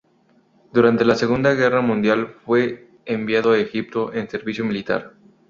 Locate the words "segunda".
1.13-1.53